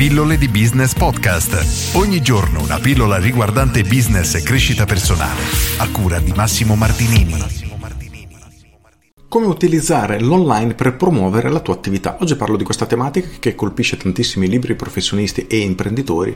Pillole 0.00 0.38
di 0.38 0.48
Business 0.48 0.94
Podcast. 0.94 1.94
Ogni 1.94 2.22
giorno 2.22 2.62
una 2.62 2.78
pillola 2.78 3.18
riguardante 3.18 3.82
business 3.82 4.34
e 4.34 4.42
crescita 4.42 4.86
personale. 4.86 5.42
A 5.76 5.90
cura 5.90 6.18
di 6.20 6.32
Massimo 6.34 6.74
Martinini. 6.74 7.34
Come 9.28 9.44
utilizzare 9.44 10.18
l'online 10.18 10.72
per 10.72 10.96
promuovere 10.96 11.50
la 11.50 11.60
tua 11.60 11.74
attività? 11.74 12.16
Oggi 12.18 12.34
parlo 12.34 12.56
di 12.56 12.64
questa 12.64 12.86
tematica 12.86 13.28
che 13.38 13.54
colpisce 13.54 13.98
tantissimi 13.98 14.48
libri 14.48 14.74
professionisti 14.74 15.46
e 15.46 15.58
imprenditori 15.58 16.34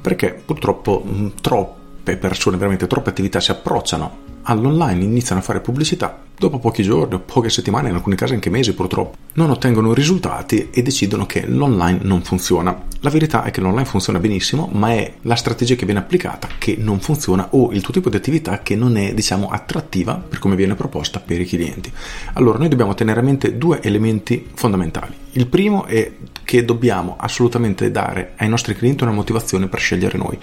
perché 0.00 0.32
purtroppo 0.44 1.04
troppe 1.40 2.16
persone, 2.16 2.56
veramente 2.56 2.88
troppe 2.88 3.10
attività 3.10 3.38
si 3.38 3.52
approcciano 3.52 4.33
all'online, 4.44 5.04
iniziano 5.04 5.40
a 5.40 5.44
fare 5.44 5.60
pubblicità 5.60 6.22
dopo 6.36 6.58
pochi 6.58 6.82
giorni 6.82 7.14
o 7.14 7.20
poche 7.20 7.48
settimane, 7.48 7.88
in 7.88 7.94
alcuni 7.94 8.16
casi 8.16 8.34
anche 8.34 8.50
mesi 8.50 8.74
purtroppo, 8.74 9.16
non 9.34 9.50
ottengono 9.50 9.94
risultati 9.94 10.70
e 10.70 10.82
decidono 10.82 11.26
che 11.26 11.46
l'online 11.46 12.00
non 12.02 12.22
funziona. 12.22 12.76
La 13.00 13.10
verità 13.10 13.44
è 13.44 13.50
che 13.50 13.60
l'online 13.60 13.84
funziona 13.84 14.18
benissimo, 14.18 14.68
ma 14.72 14.90
è 14.90 15.14
la 15.22 15.36
strategia 15.36 15.74
che 15.74 15.84
viene 15.84 16.00
applicata 16.00 16.48
che 16.58 16.76
non 16.78 17.00
funziona 17.00 17.48
o 17.50 17.70
il 17.72 17.82
tuo 17.82 17.92
tipo 17.92 18.10
di 18.10 18.16
attività 18.16 18.60
che 18.62 18.74
non 18.74 18.96
è, 18.96 19.14
diciamo, 19.14 19.48
attrattiva 19.48 20.14
per 20.14 20.38
come 20.38 20.56
viene 20.56 20.74
proposta 20.74 21.20
per 21.20 21.40
i 21.40 21.46
clienti. 21.46 21.92
Allora, 22.34 22.58
noi 22.58 22.68
dobbiamo 22.68 22.94
tenere 22.94 23.20
a 23.20 23.22
mente 23.22 23.56
due 23.56 23.80
elementi 23.82 24.48
fondamentali. 24.54 25.14
Il 25.32 25.46
primo 25.46 25.84
è 25.84 26.12
che 26.44 26.64
dobbiamo 26.64 27.16
assolutamente 27.18 27.90
dare 27.90 28.32
ai 28.36 28.48
nostri 28.48 28.74
clienti 28.74 29.02
una 29.02 29.12
motivazione 29.12 29.66
per 29.66 29.80
scegliere 29.80 30.18
noi. 30.18 30.38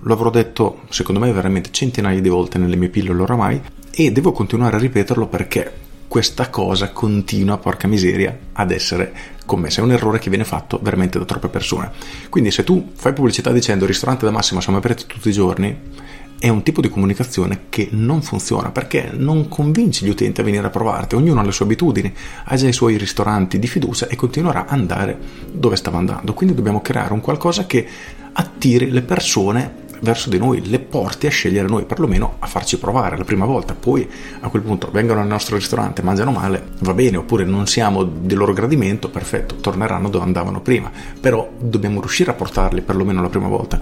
Lo 0.00 0.12
avrò 0.12 0.28
detto, 0.30 0.82
secondo 0.90 1.20
me, 1.20 1.32
veramente 1.32 1.70
centinaia 1.72 2.20
di 2.20 2.28
volte 2.28 2.58
nelle 2.58 2.76
mie 2.76 2.88
pillole 2.88 3.22
oramai, 3.22 3.43
e 3.90 4.12
devo 4.12 4.32
continuare 4.32 4.76
a 4.76 4.80
ripeterlo 4.80 5.26
perché 5.26 5.72
questa 6.08 6.48
cosa 6.48 6.90
continua, 6.92 7.58
porca 7.58 7.88
miseria, 7.88 8.38
ad 8.52 8.70
essere 8.70 9.12
commessa. 9.46 9.80
È 9.80 9.84
un 9.84 9.92
errore 9.92 10.18
che 10.18 10.28
viene 10.28 10.44
fatto 10.44 10.78
veramente 10.80 11.18
da 11.18 11.24
troppe 11.24 11.48
persone. 11.48 11.90
Quindi 12.28 12.50
se 12.50 12.62
tu 12.62 12.92
fai 12.94 13.12
pubblicità 13.12 13.50
dicendo 13.50 13.86
ristorante 13.86 14.24
da 14.24 14.30
Massimo 14.30 14.60
siamo 14.60 14.78
aperti 14.78 15.06
tutti 15.06 15.28
i 15.28 15.32
giorni, 15.32 15.76
è 16.38 16.48
un 16.48 16.62
tipo 16.62 16.80
di 16.80 16.88
comunicazione 16.88 17.62
che 17.68 17.88
non 17.92 18.22
funziona 18.22 18.70
perché 18.70 19.10
non 19.12 19.48
convinci 19.48 20.04
gli 20.04 20.10
utenti 20.10 20.40
a 20.40 20.44
venire 20.44 20.66
a 20.66 20.70
provarti. 20.70 21.14
Ognuno 21.14 21.40
ha 21.40 21.42
le 21.42 21.52
sue 21.52 21.64
abitudini, 21.64 22.12
ha 22.44 22.54
già 22.54 22.68
i 22.68 22.72
suoi 22.72 22.96
ristoranti 22.96 23.58
di 23.58 23.66
fiducia 23.66 24.06
e 24.06 24.14
continuerà 24.14 24.66
ad 24.66 24.72
andare 24.72 25.18
dove 25.50 25.76
stava 25.76 25.98
andando. 25.98 26.34
Quindi 26.34 26.54
dobbiamo 26.54 26.80
creare 26.80 27.12
un 27.12 27.20
qualcosa 27.20 27.66
che 27.66 27.86
attiri 28.32 28.90
le 28.90 29.02
persone 29.02 29.82
verso 30.04 30.28
di 30.28 30.38
noi, 30.38 30.64
le 30.68 30.78
porti 30.78 31.26
a 31.26 31.30
scegliere 31.30 31.66
noi, 31.66 31.84
perlomeno 31.84 32.36
a 32.38 32.46
farci 32.46 32.78
provare 32.78 33.16
la 33.16 33.24
prima 33.24 33.44
volta. 33.46 33.74
Poi 33.74 34.08
a 34.40 34.48
quel 34.48 34.62
punto 34.62 34.90
vengono 34.92 35.20
al 35.20 35.26
nostro 35.26 35.56
ristorante, 35.56 36.02
mangiano 36.02 36.30
male, 36.30 36.62
va 36.80 36.94
bene, 36.94 37.16
oppure 37.16 37.44
non 37.44 37.66
siamo 37.66 38.04
di 38.04 38.34
loro 38.34 38.52
gradimento, 38.52 39.08
perfetto, 39.08 39.56
torneranno 39.56 40.08
dove 40.08 40.24
andavano 40.24 40.60
prima. 40.60 40.90
Però 41.18 41.50
dobbiamo 41.58 42.00
riuscire 42.00 42.30
a 42.30 42.34
portarli 42.34 42.82
perlomeno 42.82 43.20
la 43.20 43.28
prima 43.28 43.48
volta. 43.48 43.80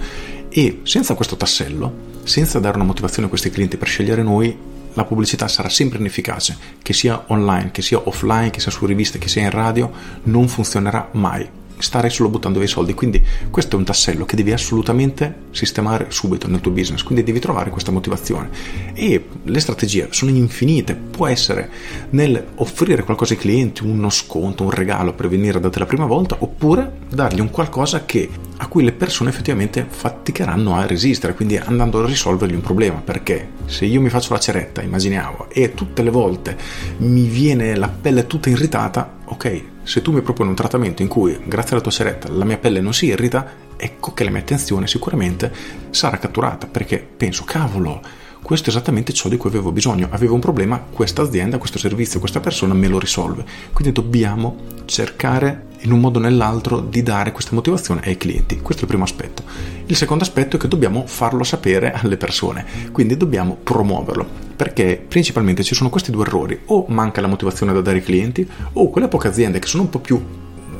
E 0.48 0.81
senza 0.84 1.15
questo 1.15 1.37
tassello, 1.37 1.93
senza 2.23 2.59
dare 2.61 2.77
una 2.77 2.87
motivazione 2.87 3.27
a 3.27 3.28
questi 3.28 3.50
clienti 3.50 3.77
per 3.77 3.89
scegliere 3.89 4.23
noi, 4.23 4.56
la 4.95 5.05
pubblicità 5.05 5.48
sarà 5.48 5.69
sempre 5.69 5.98
inefficace, 5.98 6.56
che 6.83 6.93
sia 6.93 7.25
online, 7.28 7.70
che 7.73 7.83
sia 7.83 8.00
offline, 8.05 8.50
che 8.50 8.61
sia 8.61 8.70
su 8.70 8.87
riviste, 8.87 9.19
che 9.19 9.28
sia 9.28 9.43
in 9.43 9.50
radio, 9.50 9.91
non 10.25 10.48
funzionerà 10.48 11.09
mai 11.12 11.61
stare 11.83 12.08
solo 12.08 12.28
buttando 12.28 12.58
via 12.58 12.69
i 12.69 12.70
soldi. 12.70 12.94
Quindi 12.94 13.22
questo 13.50 13.77
è 13.77 13.78
un 13.78 13.84
tassello 13.84 14.25
che 14.25 14.36
devi 14.36 14.52
assolutamente 14.52 15.34
sistemare 15.50 16.06
subito 16.08 16.48
nel 16.48 16.61
tuo 16.61 16.70
business, 16.70 17.02
quindi 17.02 17.25
devi 17.25 17.41
trovare 17.41 17.70
questa 17.70 17.91
motivazione. 17.91 18.50
E 18.94 19.27
le 19.42 19.61
strategie 19.61 20.08
sono 20.10 20.30
infinite, 20.30 20.94
può 20.94 21.27
essere 21.27 21.70
nel 22.10 22.42
offrire 22.56 23.03
qualcosa 23.03 23.34
ai 23.34 23.38
clienti, 23.38 23.83
uno 23.84 24.10
sconto, 24.10 24.64
un 24.64 24.70
regalo 24.70 25.12
per 25.12 25.28
venire 25.28 25.60
da 25.60 25.69
te 25.69 25.78
la 25.78 25.86
prima 25.86 26.06
volta, 26.06 26.36
oppure 26.38 26.98
dargli 27.08 27.41
un 27.41 27.50
qualcosa 27.50 28.05
che 28.05 28.28
a 28.58 28.69
cui 28.69 28.84
le 28.84 28.92
persone 28.92 29.30
effettivamente 29.30 29.84
faticheranno 29.88 30.77
a 30.77 30.86
resistere, 30.86 31.34
quindi 31.34 31.56
andando 31.56 32.00
a 32.00 32.06
risolvergli 32.06 32.55
un 32.55 32.60
problema, 32.60 33.00
perché 33.00 33.50
se 33.66 33.86
io 33.86 34.00
mi 34.00 34.08
faccio 34.08 34.33
la 34.33 34.38
ceretta, 34.38 34.82
immaginiamo, 34.82 35.47
e 35.49 35.75
tutte 35.75 36.03
le 36.03 36.10
volte 36.10 36.56
mi 36.99 37.25
viene 37.26 37.75
la 37.75 37.88
pelle 37.88 38.28
tutta 38.28 38.50
irritata, 38.50 39.19
ok, 39.25 39.64
se 39.82 40.03
tu 40.03 40.12
mi 40.12 40.22
proponi 40.22 40.48
un 40.48 40.54
trattamento 40.54 41.03
in 41.03 41.09
cui, 41.09 41.38
grazie 41.44 41.72
alla 41.72 41.82
tua 41.82 41.93
ceretta, 41.93 42.31
la 42.31 42.44
mia 42.44 42.59
pelle 42.59 42.81
non 42.81 42.94
si 42.94 43.06
irrita, 43.06 43.47
ecco 43.76 44.12
che 44.15 44.25
la 44.25 44.31
mia 44.31 44.41
attenzione 44.41 44.87
sicuramente 44.87 45.53
sarà 45.91 46.19
catturata, 46.19 46.66
perché 46.66 46.98
penso, 47.16 47.44
cavolo, 47.44 48.00
questo 48.43 48.66
è 48.66 48.72
esattamente 48.72 49.12
ciò 49.12 49.28
di 49.28 49.37
cui 49.37 49.50
avevo 49.50 49.70
bisogno. 49.70 50.09
Avevo 50.10 50.34
un 50.34 50.41
problema, 50.41 50.78
questa 50.78 51.22
azienda, 51.22 51.59
questo 51.59 51.78
servizio, 51.78 52.19
questa 52.19 52.41
persona 52.41 52.75
me 52.75 52.88
lo 52.88 52.98
risolve. 52.98 53.44
Quindi 53.72 53.93
dobbiamo 53.93 54.56
cercare 54.84 55.70
in 55.82 55.93
un 55.93 56.00
modo 56.00 56.19
o 56.19 56.22
nell'altro 56.22 56.81
di 56.81 57.03
dare 57.03 57.32
questa 57.32 57.54
motivazione 57.54 58.03
ai 58.04 58.16
clienti. 58.16 58.60
Questo 58.60 58.82
è 58.82 58.84
il 58.84 58.88
primo 58.88 59.04
aspetto. 59.04 59.43
Il 59.87 59.97
secondo 59.97 60.25
aspetto 60.25 60.56
è 60.56 60.59
che 60.59 60.69
dobbiamo 60.69 61.04
farlo 61.06 61.44
sapere 61.44 61.93
alle 61.93 62.16
persone, 62.16 62.65
quindi 62.93 63.16
dobbiamo 63.16 63.56
promuoverlo, 63.62 64.26
perché 64.56 65.03
principalmente 65.06 65.62
ci 65.62 65.75
sono 65.75 65.91
questi 65.91 66.10
due 66.10 66.25
errori, 66.25 66.59
o 66.66 66.87
manca 66.88 67.20
la 67.20 67.26
motivazione 67.26 67.72
da 67.72 67.81
dare 67.81 67.98
ai 67.98 68.04
clienti, 68.04 68.48
o 68.75 68.91
quelle 68.91 69.09
poche 69.09 69.28
aziende 69.28 69.59
che 69.59 69.66
sono 69.66 69.82
un 69.82 69.91
po' 69.91 69.98
più 69.98 70.22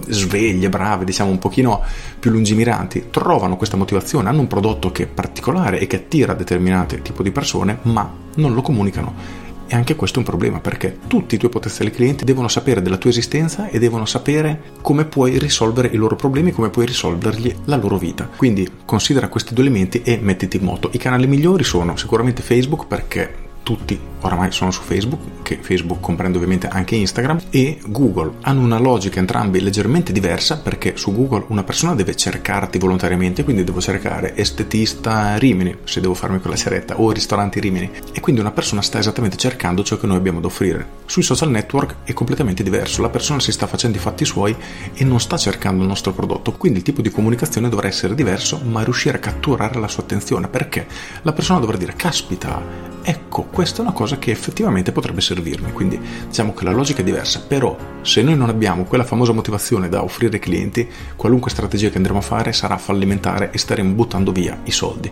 sveglie, 0.09 0.69
brave, 0.69 1.05
diciamo 1.05 1.31
un 1.31 1.39
pochino 1.39 1.83
più 2.19 2.31
lungimiranti, 2.31 3.07
trovano 3.11 3.57
questa 3.57 3.77
motivazione, 3.77 4.29
hanno 4.29 4.41
un 4.41 4.47
prodotto 4.47 4.91
che 4.93 5.05
è 5.05 5.07
particolare 5.07 5.79
e 5.79 5.87
che 5.87 5.97
attira 5.97 6.35
determinate 6.35 7.03
tipo 7.03 7.23
di 7.23 7.31
persone, 7.31 7.79
ma 7.83 8.11
non 8.37 8.55
lo 8.55 8.63
comunicano. 8.63 9.41
E 9.73 9.75
anche 9.75 9.97
questo 9.97 10.19
è 10.19 10.19
un 10.19 10.29
problema 10.29 10.61
perché 10.61 10.99
tutti 11.07 11.35
i 11.35 11.39
tuoi 11.39 11.51
potenziali 11.51 11.91
clienti 11.91 12.27
devono 12.27 12.47
sapere 12.47 12.83
della 12.83 12.99
tua 12.99 13.09
esistenza 13.09 13.71
e 13.71 13.79
devono 13.79 14.05
sapere 14.05 14.65
come 14.83 15.07
puoi 15.07 15.39
risolvere 15.39 15.89
i 15.89 15.97
loro 15.97 16.15
problemi, 16.15 16.53
come 16.53 16.69
puoi 16.69 16.85
risolvergli 16.85 17.57
la 17.65 17.77
loro 17.77 17.97
vita. 17.97 18.29
Quindi 18.37 18.69
considera 18.85 19.29
questi 19.29 19.55
due 19.55 19.63
elementi 19.63 20.03
e 20.03 20.19
mettiti 20.21 20.59
in 20.59 20.65
moto. 20.65 20.91
I 20.93 20.99
canali 20.99 21.27
migliori 21.27 21.65
sono 21.65 21.97
sicuramente 21.97 22.43
Facebook 22.43 22.87
perché 22.87 23.52
tutti 23.63 23.99
oramai 24.23 24.53
sono 24.53 24.71
su 24.71 24.83
Facebook, 24.83 25.43
che 25.43 25.59
Facebook 25.61 26.01
comprende 26.01 26.37
ovviamente 26.37 26.69
anche 26.69 26.95
Instagram, 26.95 27.41
e 27.51 27.79
Google. 27.87 28.35
Hanno 28.43 28.63
una 28.63 28.79
logica 28.79 29.19
entrambi 29.19 29.61
leggermente 29.61 30.13
diversa 30.13 30.61
perché 30.61 30.97
su 30.97 31.13
Google 31.13 31.45
una 31.49 31.65
persona 31.65 31.95
deve 31.95 32.15
cercarti 32.15 32.79
volontariamente, 32.79 33.45
quindi 33.45 33.65
devo 33.65 33.81
cercare 33.81 34.37
estetista 34.37 35.37
Rimini, 35.37 35.77
se 35.85 36.01
devo 36.01 36.15
farmi 36.15 36.41
quella 36.41 36.57
ceretta, 36.57 37.01
o 37.01 37.11
ristoranti 37.11 37.61
Rimini, 37.61 37.91
e 38.13 38.21
quindi 38.21 38.41
una 38.41 38.53
persona 38.53 38.83
sta 38.83 38.99
esattamente 38.99 39.37
cercando 39.37 39.83
ciò 39.83 39.99
che 39.99 40.07
noi 40.07 40.17
abbiamo 40.17 40.41
da 40.41 40.47
offrire. 40.47 41.01
Sui 41.07 41.23
social 41.23 41.51
network 41.51 41.97
è 42.05 42.13
completamente 42.13 42.63
diverso, 42.63 43.03
la 43.03 43.11
persona 43.11 43.41
si 43.41 43.53
sta 43.53 43.67
facendo 43.67 43.97
i 43.97 44.01
fatti 44.01 44.25
suoi 44.25 44.55
e 44.95 45.05
non 45.05 45.21
sta 45.21 45.37
cercando 45.37 45.83
il 45.83 45.89
nostro 45.89 46.13
prodotto, 46.13 46.53
quindi 46.53 46.79
il 46.79 46.85
tipo 46.85 47.03
di 47.03 47.11
comunicazione 47.11 47.69
dovrà 47.69 47.89
essere 47.89 48.15
diverso, 48.15 48.61
ma 48.65 48.85
riuscire 48.85 49.17
a 49.17 49.21
catturare 49.21 49.79
la 49.81 49.89
sua 49.89 50.05
attenzione, 50.05 50.49
perché 50.49 50.87
la 51.23 51.33
persona 51.33 51.59
dovrà 51.59 51.77
dire, 51.77 51.95
caspita, 51.97 52.92
ecco, 53.03 53.45
questa 53.45 53.79
è 53.79 53.81
una 53.83 53.93
cosa 53.93 54.19
che 54.19 54.31
effettivamente 54.31 54.93
potrebbe 54.93 55.21
servirmi. 55.21 55.73
Quindi 55.73 56.01
diciamo 56.27 56.55
che 56.55 56.65
la 56.65 56.73
logica 56.73 57.01
è 57.01 57.05
diversa, 57.05 57.45
però 57.47 57.77
se 58.03 58.23
noi 58.23 58.37
non 58.37 58.49
abbiamo 58.49 58.85
quella 58.85 59.05
famosa 59.05 59.33
motivazione 59.33 59.89
da 59.89 60.03
offrire 60.03 60.35
ai 60.35 60.41
clienti, 60.41 60.89
qualunque 61.17 61.51
strategia 61.51 61.91
che 61.91 61.97
andremo 61.97 62.19
a 62.19 62.23
fare 62.23 62.53
sarà 62.53 62.77
fallimentare 62.79 63.51
e 63.53 63.59
staremo 63.59 63.93
buttando 63.93 64.33
via 64.33 64.59
i 64.65 64.71
soldi. 64.71 65.11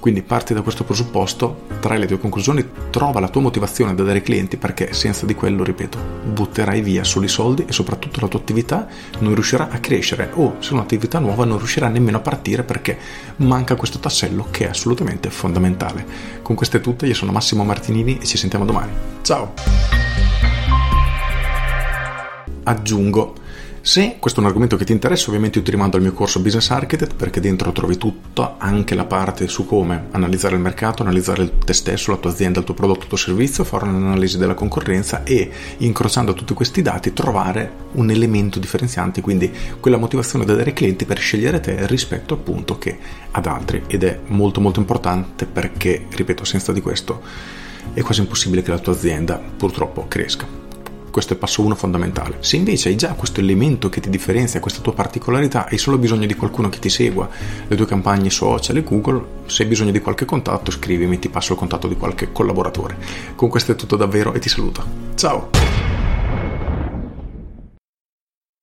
Quindi 0.00 0.22
parti 0.22 0.54
da 0.54 0.62
questo 0.62 0.82
presupposto, 0.82 1.66
trai 1.78 1.98
le 1.98 2.06
tue 2.06 2.18
conclusioni, 2.18 2.66
trova 2.88 3.20
la 3.20 3.28
tua 3.28 3.42
motivazione 3.42 3.94
da 3.94 4.02
dare 4.02 4.18
ai 4.18 4.24
clienti 4.24 4.56
perché 4.56 4.94
senza 4.94 5.26
di 5.26 5.34
quello, 5.34 5.62
ripeto, 5.62 5.98
butterai 6.24 6.80
via 6.80 7.04
solo 7.04 7.26
i 7.26 7.28
soldi 7.28 7.66
e 7.68 7.72
soprattutto 7.72 8.20
la 8.20 8.28
tua 8.28 8.40
attività 8.40 8.88
non 9.18 9.34
riuscirà 9.34 9.68
a 9.68 9.78
crescere 9.78 10.30
o 10.36 10.56
se 10.60 10.70
è 10.70 10.72
un'attività 10.72 11.18
nuova 11.18 11.44
non 11.44 11.58
riuscirà 11.58 11.88
nemmeno 11.88 12.16
a 12.16 12.20
partire 12.20 12.62
perché 12.62 12.96
manca 13.36 13.76
questo 13.76 13.98
tassello 13.98 14.46
che 14.50 14.64
è 14.64 14.70
assolutamente 14.70 15.28
fondamentale. 15.28 16.06
Con 16.40 16.56
questo 16.56 16.78
è 16.78 16.80
tutto, 16.80 17.04
io 17.04 17.14
sono 17.30 17.32
Massimo 17.32 17.64
Martinini 17.64 18.18
e 18.20 18.26
ci 18.26 18.36
sentiamo 18.36 18.64
domani. 18.64 18.92
Ciao! 19.22 20.09
Aggiungo 22.70 23.34
se 23.82 24.16
questo 24.20 24.38
è 24.38 24.42
un 24.42 24.48
argomento 24.48 24.76
che 24.76 24.84
ti 24.84 24.92
interessa, 24.92 25.28
ovviamente 25.28 25.58
io 25.58 25.64
ti 25.64 25.70
rimando 25.72 25.96
al 25.96 26.02
mio 26.02 26.12
corso 26.12 26.40
Business 26.40 26.70
Architect 26.70 27.14
perché 27.14 27.40
dentro 27.40 27.72
trovi 27.72 27.96
tutto, 27.96 28.54
anche 28.58 28.94
la 28.94 29.06
parte 29.06 29.48
su 29.48 29.66
come 29.66 30.08
analizzare 30.10 30.54
il 30.54 30.60
mercato, 30.60 31.02
analizzare 31.02 31.50
te 31.64 31.72
stesso, 31.72 32.12
la 32.12 32.18
tua 32.18 32.30
azienda, 32.30 32.60
il 32.60 32.66
tuo 32.66 32.74
prodotto, 32.74 33.00
il 33.00 33.08
tuo 33.08 33.16
servizio, 33.16 33.64
fare 33.64 33.88
un'analisi 33.88 34.38
della 34.38 34.54
concorrenza 34.54 35.24
e 35.24 35.50
incrociando 35.78 36.34
tutti 36.34 36.54
questi 36.54 36.82
dati 36.82 37.12
trovare 37.12 37.72
un 37.92 38.10
elemento 38.10 38.60
differenziante, 38.60 39.22
quindi 39.22 39.50
quella 39.80 39.96
motivazione 39.96 40.44
da 40.44 40.54
dare 40.54 40.68
ai 40.68 40.76
clienti 40.76 41.06
per 41.06 41.18
scegliere 41.18 41.58
te 41.58 41.86
rispetto 41.88 42.34
appunto 42.34 42.78
che 42.78 42.98
ad 43.32 43.46
altri 43.46 43.82
ed 43.88 44.04
è 44.04 44.20
molto 44.26 44.60
molto 44.60 44.78
importante 44.78 45.46
perché, 45.46 46.04
ripeto, 46.08 46.44
senza 46.44 46.70
di 46.72 46.82
questo 46.82 47.22
è 47.94 48.02
quasi 48.02 48.20
impossibile 48.20 48.62
che 48.62 48.70
la 48.70 48.78
tua 48.78 48.92
azienda 48.92 49.40
purtroppo 49.56 50.04
cresca. 50.06 50.69
Questo 51.10 51.34
è 51.34 51.36
passo 51.36 51.62
1 51.62 51.74
fondamentale. 51.74 52.36
Se 52.40 52.56
invece 52.56 52.88
hai 52.88 52.96
già 52.96 53.14
questo 53.14 53.40
elemento 53.40 53.88
che 53.88 54.00
ti 54.00 54.08
differenzia, 54.08 54.60
questa 54.60 54.80
tua 54.80 54.94
particolarità, 54.94 55.66
hai 55.68 55.76
solo 55.76 55.98
bisogno 55.98 56.26
di 56.26 56.34
qualcuno 56.34 56.68
che 56.68 56.78
ti 56.78 56.88
segua 56.88 57.28
le 57.66 57.76
tue 57.76 57.86
campagne 57.86 58.30
social 58.30 58.76
e 58.76 58.82
Google, 58.82 59.24
se 59.46 59.64
hai 59.64 59.68
bisogno 59.68 59.90
di 59.90 60.00
qualche 60.00 60.24
contatto 60.24 60.70
scrivimi, 60.70 61.18
ti 61.18 61.28
passo 61.28 61.52
il 61.52 61.58
contatto 61.58 61.88
di 61.88 61.96
qualche 61.96 62.30
collaboratore. 62.32 62.96
Con 63.34 63.48
questo 63.48 63.72
è 63.72 63.74
tutto 63.74 63.96
davvero 63.96 64.32
e 64.32 64.38
ti 64.38 64.48
saluto. 64.48 64.84
Ciao! 65.14 65.89